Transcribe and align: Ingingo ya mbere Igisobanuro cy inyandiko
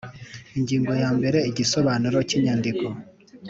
Ingingo 0.57 0.91
ya 1.01 1.09
mbere 1.17 1.39
Igisobanuro 1.49 2.17
cy 2.29 2.35
inyandiko 2.37 2.85